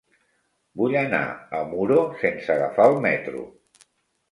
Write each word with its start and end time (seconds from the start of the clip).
Vull 0.81 0.95
anar 1.01 1.19
a 1.59 1.61
Muro 1.75 1.99
sense 2.23 2.51
agafar 2.57 2.91
el 2.95 3.01
metro. 3.07 3.47